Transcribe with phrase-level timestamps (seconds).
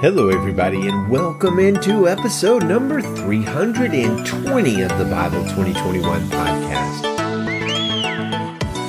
[0.00, 7.04] Hello, everybody, and welcome into episode number 320 of the Bible 2021 podcast.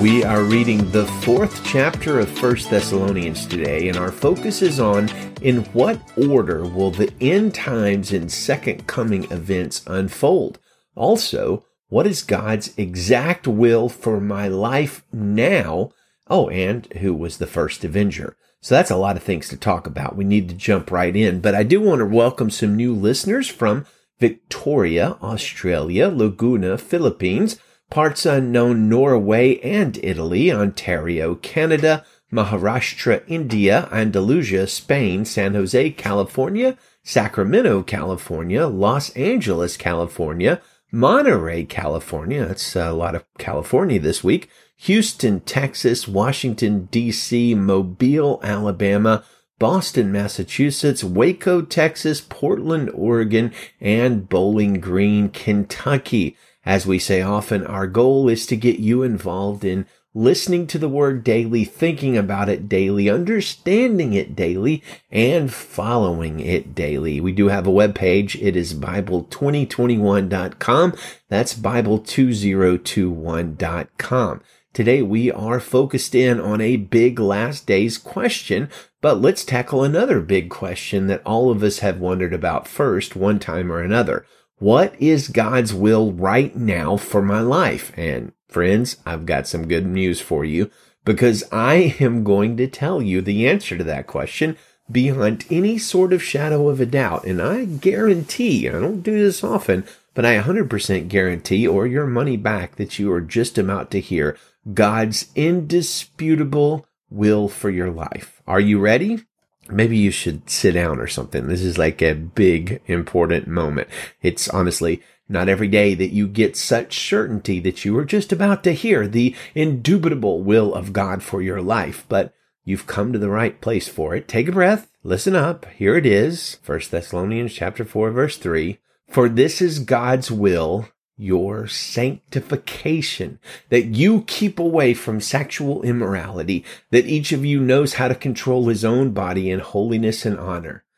[0.00, 5.08] We are reading the fourth chapter of First Thessalonians today, and our focus is on
[5.40, 10.58] in what order will the end times and second coming events unfold?
[10.94, 15.92] Also, what is God's exact will for my life now?
[16.26, 18.36] Oh, and who was the first avenger?
[18.60, 20.16] So that's a lot of things to talk about.
[20.16, 23.48] We need to jump right in, but I do want to welcome some new listeners
[23.48, 23.86] from
[24.18, 35.24] Victoria, Australia, Laguna, Philippines, parts unknown Norway and Italy, Ontario, Canada, Maharashtra, India, Andalusia, Spain,
[35.24, 42.44] San Jose, California, Sacramento, California, Los Angeles, California, Monterey, California.
[42.46, 44.50] That's a lot of California this week.
[44.82, 49.24] Houston, Texas, Washington, D.C., Mobile, Alabama,
[49.58, 56.36] Boston, Massachusetts, Waco, Texas, Portland, Oregon, and Bowling Green, Kentucky.
[56.64, 60.88] As we say often, our goal is to get you involved in listening to the
[60.88, 67.20] word daily, thinking about it daily, understanding it daily, and following it daily.
[67.20, 68.36] We do have a web page.
[68.36, 70.94] It is Bible2021.com.
[71.28, 74.40] That's Bible2021.com.
[74.78, 80.20] Today we are focused in on a big last days question, but let's tackle another
[80.20, 84.24] big question that all of us have wondered about first, one time or another.
[84.58, 87.90] What is God's will right now for my life?
[87.96, 90.70] And friends, I've got some good news for you
[91.04, 94.56] because I am going to tell you the answer to that question
[94.88, 97.24] beyond any sort of shadow of a doubt.
[97.24, 102.36] And I guarantee, I don't do this often, but I 100% guarantee or your money
[102.36, 104.36] back that you are just about to hear
[104.72, 108.42] God's indisputable will for your life.
[108.46, 109.24] Are you ready?
[109.70, 111.46] Maybe you should sit down or something.
[111.46, 113.88] This is like a big, important moment.
[114.22, 118.64] It's honestly not every day that you get such certainty that you are just about
[118.64, 122.32] to hear the indubitable will of God for your life, but
[122.64, 124.26] you've come to the right place for it.
[124.26, 124.90] Take a breath.
[125.02, 125.66] Listen up.
[125.66, 126.58] Here it is.
[126.64, 128.78] 1 Thessalonians chapter 4 verse 3.
[129.06, 137.06] For this is God's will your sanctification, that you keep away from sexual immorality, that
[137.06, 140.84] each of you knows how to control his own body in holiness and honor.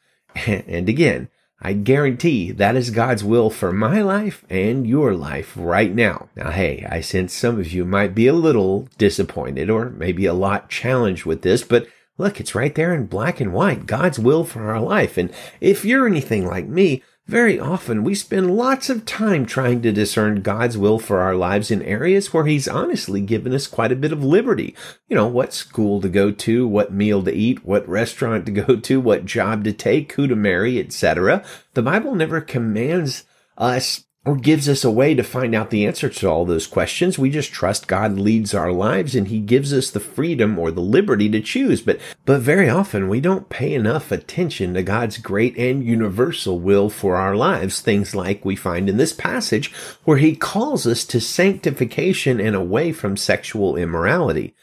[0.46, 1.28] And again,
[1.62, 6.28] I guarantee that is God's will for my life and your life right now.
[6.34, 10.32] Now, hey, I sense some of you might be a little disappointed or maybe a
[10.32, 13.86] lot challenged with this, but look, it's right there in black and white.
[13.86, 15.18] God's will for our life.
[15.18, 19.92] And if you're anything like me, very often we spend lots of time trying to
[19.92, 23.96] discern God's will for our lives in areas where He's honestly given us quite a
[23.96, 24.74] bit of liberty.
[25.08, 28.74] You know, what school to go to, what meal to eat, what restaurant to go
[28.74, 31.44] to, what job to take, who to marry, etc.
[31.74, 33.22] The Bible never commands
[33.56, 37.18] us or gives us a way to find out the answer to all those questions.
[37.18, 40.82] We just trust God leads our lives and he gives us the freedom or the
[40.82, 41.80] liberty to choose.
[41.80, 46.90] But, but very often we don't pay enough attention to God's great and universal will
[46.90, 47.80] for our lives.
[47.80, 49.72] Things like we find in this passage
[50.04, 54.54] where he calls us to sanctification and away from sexual immorality.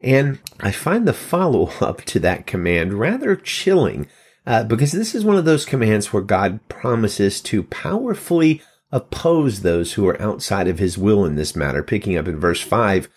[0.00, 4.08] And I find the follow up to that command rather chilling.
[4.46, 8.60] Uh, because this is one of those commands where God promises to powerfully
[8.94, 11.82] oppose those who are outside of his will in this matter.
[11.82, 13.08] Picking up in verse 5,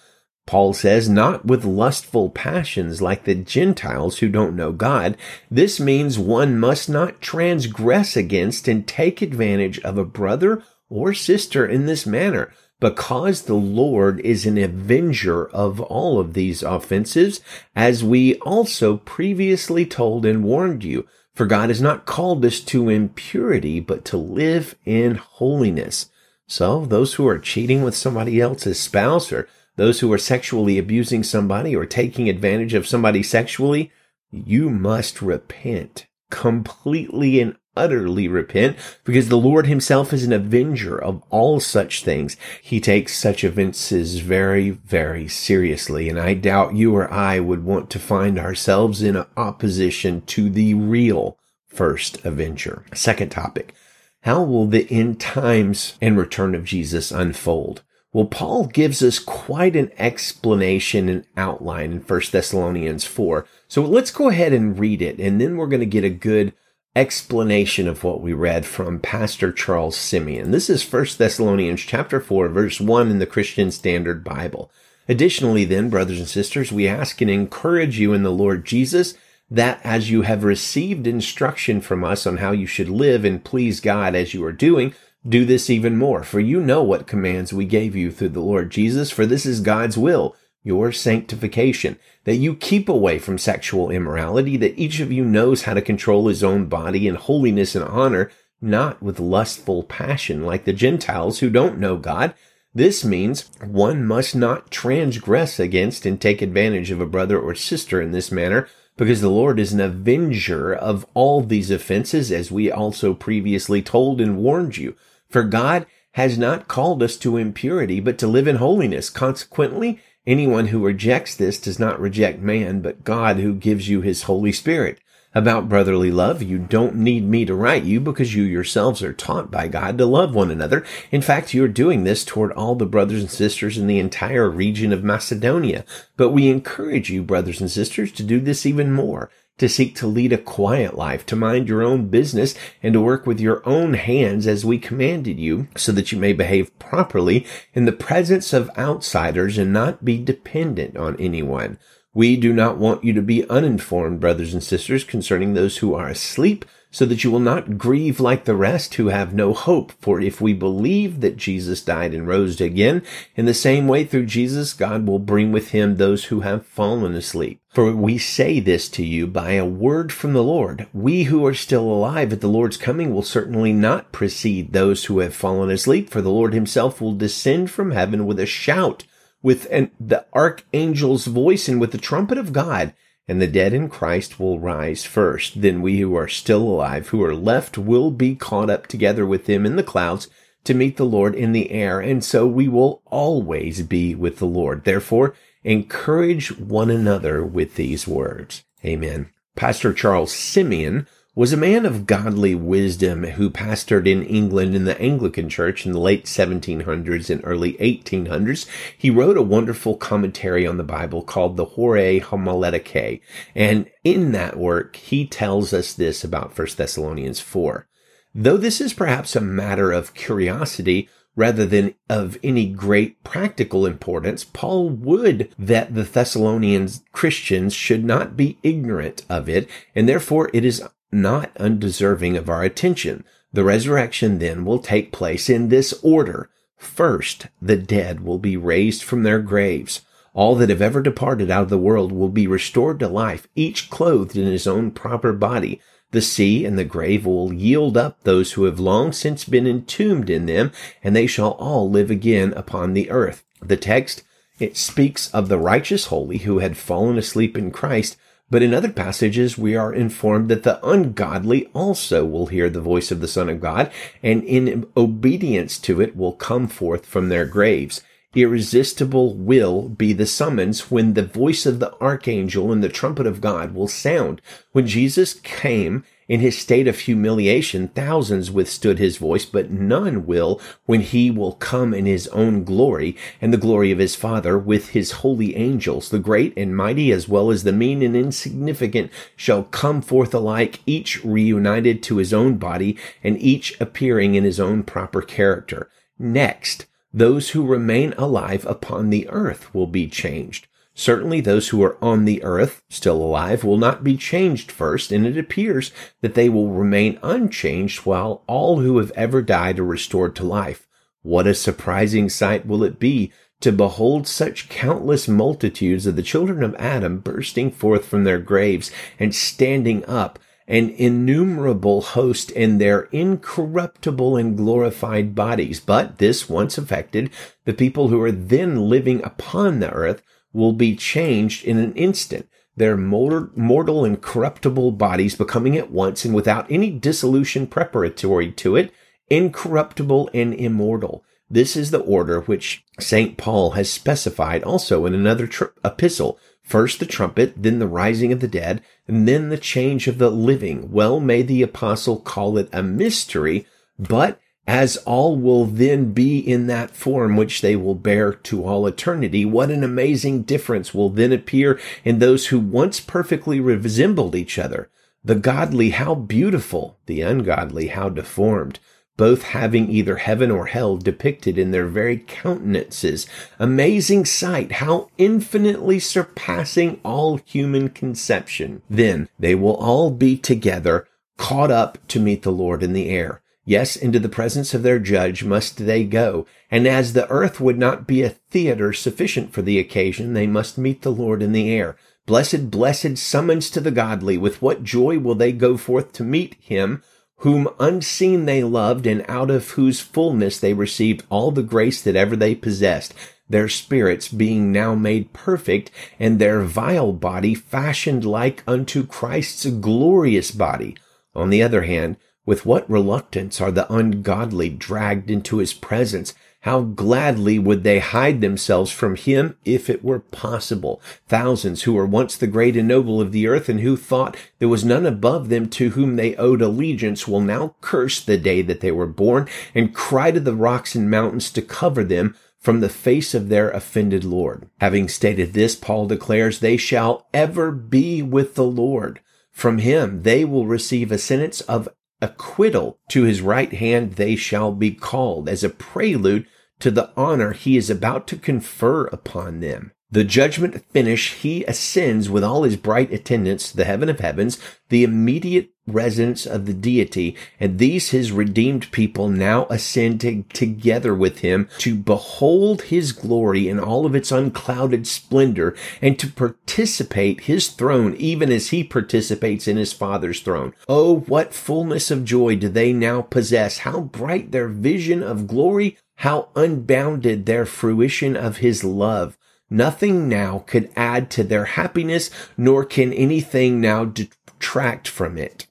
[0.48, 5.16] Paul says, not with lustful passions like the Gentiles who don't know God.
[5.52, 11.66] This means one must not transgress against and take advantage of a brother or sister
[11.66, 17.42] in this manner, because the Lord is an avenger of all of these offenses,
[17.76, 21.06] as we also previously told and warned you.
[21.38, 26.10] For God has not called us to impurity, but to live in holiness.
[26.48, 31.22] So those who are cheating with somebody else's spouse or those who are sexually abusing
[31.22, 33.92] somebody or taking advantage of somebody sexually,
[34.32, 41.24] you must repent completely and utterly repent because the Lord himself is an avenger of
[41.30, 42.36] all such things.
[42.62, 46.10] He takes such offenses very, very seriously.
[46.10, 50.74] And I doubt you or I would want to find ourselves in opposition to the
[50.74, 51.38] real
[51.68, 52.84] first avenger.
[52.94, 53.74] Second topic.
[54.22, 57.84] How will the end times and return of Jesus unfold?
[58.14, 63.46] Well, Paul gives us quite an explanation and outline in 1 Thessalonians 4.
[63.68, 66.54] So let's go ahead and read it, and then we're going to get a good
[66.98, 70.50] explanation of what we read from Pastor Charles Simeon.
[70.50, 74.72] This is 1 Thessalonians chapter 4 verse 1 in the Christian Standard Bible.
[75.08, 79.14] Additionally then, brothers and sisters, we ask and encourage you in the Lord Jesus
[79.48, 83.80] that as you have received instruction from us on how you should live and please
[83.80, 84.92] God as you are doing,
[85.26, 86.24] do this even more.
[86.24, 89.62] For you know what commands we gave you through the Lord Jesus, for this is
[89.62, 95.24] God's will, your sanctification, that you keep away from sexual immorality, that each of you
[95.24, 100.44] knows how to control his own body in holiness and honor, not with lustful passion
[100.44, 102.34] like the Gentiles who don't know God.
[102.74, 108.02] This means one must not transgress against and take advantage of a brother or sister
[108.02, 108.68] in this manner,
[108.98, 114.20] because the Lord is an avenger of all these offenses, as we also previously told
[114.20, 114.96] and warned you.
[115.30, 119.12] For God has not called us to impurity, but to live in holiness.
[119.12, 124.24] Consequently, anyone who rejects this does not reject man, but God who gives you his
[124.24, 125.00] Holy Spirit
[125.34, 126.42] about brotherly love.
[126.42, 130.06] You don't need me to write you because you yourselves are taught by God to
[130.06, 130.84] love one another.
[131.12, 134.92] In fact, you're doing this toward all the brothers and sisters in the entire region
[134.92, 135.86] of Macedonia.
[136.16, 140.08] But we encourage you, brothers and sisters, to do this even more to seek to
[140.08, 143.96] lead a quiet life, to mind your own business, and to work with your own
[143.96, 148.70] hands as we commanded you, so that you may behave properly in the presence of
[148.78, 151.80] outsiders and not be dependent on anyone.
[152.14, 156.08] We do not want you to be uninformed, brothers and sisters, concerning those who are
[156.08, 159.92] asleep, so that you will not grieve like the rest who have no hope.
[160.00, 163.04] For if we believe that Jesus died and rose again,
[163.36, 167.14] in the same way through Jesus, God will bring with him those who have fallen
[167.14, 167.62] asleep.
[167.70, 170.88] For we say this to you by a word from the Lord.
[170.94, 175.20] We who are still alive at the Lord's coming will certainly not precede those who
[175.20, 179.04] have fallen asleep, for the Lord himself will descend from heaven with a shout
[179.42, 182.94] with an, the archangel's voice and with the trumpet of God,
[183.28, 185.62] and the dead in Christ will rise first.
[185.62, 189.46] Then we who are still alive, who are left, will be caught up together with
[189.46, 190.30] them in the clouds
[190.64, 192.00] to meet the Lord in the air.
[192.00, 194.84] And so we will always be with the Lord.
[194.84, 195.34] Therefore,
[195.64, 198.64] encourage one another with these words.
[198.86, 199.30] Amen.
[199.56, 201.08] Pastor Charles Simeon
[201.38, 205.92] was a man of godly wisdom who pastored in England in the Anglican Church in
[205.92, 208.66] the late 1700s and early 1800s.
[208.98, 213.22] He wrote a wonderful commentary on the Bible called the Horae Homileticae.
[213.54, 217.88] And in that work, he tells us this about 1 Thessalonians 4.
[218.34, 224.44] Though this is perhaps a matter of curiosity, rather than of any great practical importance,
[224.44, 230.66] Paul would that the Thessalonians Christians should not be ignorant of it, and therefore it
[230.66, 230.82] is
[231.12, 233.24] not undeserving of our attention.
[233.54, 236.50] The resurrection then will take place in this order.
[236.78, 240.02] First, the dead will be raised from their graves.
[240.34, 243.90] All that have ever departed out of the world will be restored to life, each
[243.90, 245.82] clothed in his own proper body.
[246.12, 250.30] The sea and the grave will yield up those who have long since been entombed
[250.30, 250.72] in them,
[251.04, 253.44] and they shall all live again upon the earth.
[253.62, 254.24] The text,
[254.60, 258.16] it speaks of the righteous holy who had fallen asleep in Christ,
[258.50, 263.12] but in other passages, we are informed that the ungodly also will hear the voice
[263.12, 263.92] of the Son of God,
[264.24, 268.02] and in obedience to it will come forth from their graves.
[268.36, 273.42] Irresistible will be the summons when the voice of the archangel and the trumpet of
[273.42, 274.42] God will sound.
[274.72, 280.60] When Jesus came in his state of humiliation, thousands withstood his voice, but none will
[280.86, 284.90] when he will come in his own glory and the glory of his Father with
[284.90, 286.10] his holy angels.
[286.10, 290.82] The great and mighty as well as the mean and insignificant shall come forth alike,
[290.86, 295.90] each reunited to his own body and each appearing in his own proper character.
[296.20, 300.68] Next, those who remain alive upon the earth will be changed.
[301.00, 305.28] Certainly those who are on the earth, still alive, will not be changed first, and
[305.28, 310.36] it appears that they will remain unchanged while all who have ever died are restored
[310.38, 310.88] to life.
[311.22, 316.64] What a surprising sight will it be to behold such countless multitudes of the children
[316.64, 318.90] of Adam bursting forth from their graves
[319.20, 325.80] and standing up, an innumerable host in their incorruptible and glorified bodies.
[325.80, 327.30] But this once affected,
[327.66, 330.24] the people who are then living upon the earth
[330.54, 336.34] will be changed in an instant, their mortal and corruptible bodies becoming at once and
[336.34, 338.92] without any dissolution preparatory to it,
[339.30, 341.24] incorruptible and immortal.
[341.50, 343.38] This is the order which St.
[343.38, 346.40] Paul has specified also in another tr- epistle.
[346.62, 350.30] First the trumpet, then the rising of the dead, and then the change of the
[350.30, 350.92] living.
[350.92, 353.66] Well may the apostle call it a mystery,
[353.98, 358.86] but as all will then be in that form which they will bear to all
[358.86, 359.46] eternity.
[359.46, 364.90] What an amazing difference will then appear in those who once perfectly resembled each other.
[365.24, 368.80] The godly, how beautiful, the ungodly, how deformed.
[369.18, 373.28] both having either heaven or hell depicted in their very countenances.
[373.60, 378.84] Amazing sight, how infinitely surpassing all human conception.
[378.90, 381.08] Then they will all be together,
[381.38, 383.42] caught up to meet the Lord in the air.
[383.70, 386.46] Yes, into the presence of their judge must they go.
[386.72, 390.78] And as the earth would not be a theater sufficient for the occasion, they must
[390.78, 391.98] meet the Lord in the air.
[392.26, 394.38] Blessed, blessed summons to the godly.
[394.38, 397.04] With what joy will they go forth to meet him
[397.42, 402.16] whom unseen they loved and out of whose fullness they received all the grace that
[402.16, 403.14] ever they possessed,
[403.50, 410.52] their spirits being now made perfect and their vile body fashioned like unto Christ's glorious
[410.52, 410.96] body.
[411.36, 412.16] On the other hand,
[412.48, 418.42] with what reluctance are the ungodly dragged into his presence how gladly would they hide
[418.42, 421.02] themselves from him if it were possible.
[421.28, 424.68] Thousands who were once the great and noble of the earth and who thought there
[424.68, 428.82] was none above them to whom they owed allegiance will now curse the day that
[428.82, 432.90] they were born and cry to the rocks and mountains to cover them from the
[432.90, 434.68] face of their offended Lord.
[434.82, 439.22] Having stated this, Paul declares they shall ever be with the Lord.
[439.52, 441.88] From him they will receive a sentence of
[442.22, 443.00] acquittal.
[443.10, 446.46] To his right hand they shall be called as a prelude
[446.80, 449.92] to the honor he is about to confer upon them.
[450.10, 454.58] The judgment finish, he ascends with all his bright attendants to the heaven of heavens,
[454.90, 461.16] the immediate residence of the deity, and these his redeemed people now ascend to, together
[461.16, 467.42] with him to behold his glory in all of its unclouded splendor and to participate
[467.42, 470.74] his throne even as he participates in his father's throne.
[470.90, 473.80] Oh, what fullness of joy do they now possess!
[473.80, 475.98] How bright their vision of glory!
[476.22, 479.38] How unbounded their fruition of his love!
[479.70, 485.67] Nothing now could add to their happiness, nor can anything now detract from it.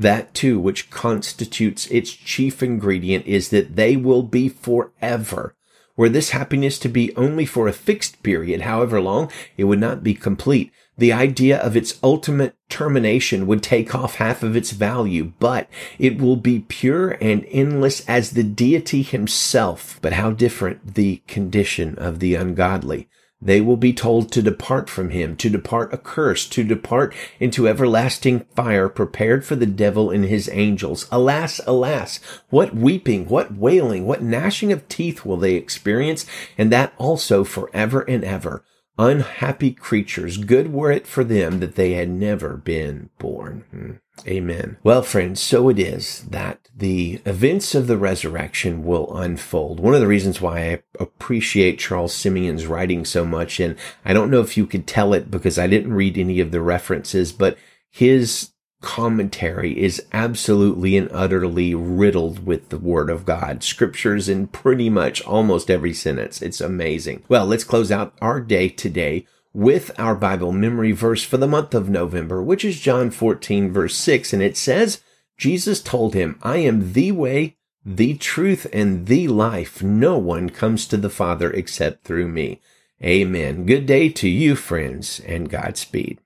[0.00, 5.54] That too, which constitutes its chief ingredient is that they will be forever.
[5.96, 10.02] Were this happiness to be only for a fixed period, however long, it would not
[10.02, 15.32] be complete the idea of its ultimate termination would take off half of its value,
[15.38, 15.66] but
[15.98, 19.98] it will be pure and endless as the deity himself.
[20.02, 23.08] But how different the condition of the ungodly.
[23.42, 28.40] They will be told to depart from him, to depart accursed, to depart into everlasting
[28.54, 31.08] fire prepared for the devil and his angels.
[31.10, 32.20] Alas, alas,
[32.50, 36.26] what weeping, what wailing, what gnashing of teeth will they experience,
[36.58, 38.62] and that also forever and ever
[39.00, 40.36] unhappy creatures.
[40.36, 43.64] Good were it for them that they had never been born.
[43.70, 43.90] Hmm.
[44.28, 44.76] Amen.
[44.82, 49.80] Well, friends, so it is that the events of the resurrection will unfold.
[49.80, 54.30] One of the reasons why I appreciate Charles Simeon's writing so much, and I don't
[54.30, 57.56] know if you could tell it because I didn't read any of the references, but
[57.88, 58.49] his
[58.80, 63.62] commentary is absolutely and utterly riddled with the word of God.
[63.62, 66.40] Scriptures in pretty much almost every sentence.
[66.40, 67.22] It's amazing.
[67.28, 71.74] Well, let's close out our day today with our Bible memory verse for the month
[71.74, 74.32] of November, which is John 14 verse 6.
[74.32, 75.02] And it says,
[75.36, 79.82] Jesus told him, I am the way, the truth, and the life.
[79.82, 82.60] No one comes to the Father except through me.
[83.02, 83.64] Amen.
[83.64, 86.18] Good day to you, friends, and Godspeed.